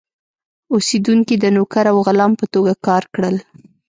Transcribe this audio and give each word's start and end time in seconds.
اوسېدونکي 0.73 1.35
د 1.39 1.45
نوکر 1.55 1.85
او 1.91 1.97
غلام 2.07 2.31
په 2.39 2.45
توګه 2.53 2.73
کار 2.87 3.03
کړل. 3.13 3.35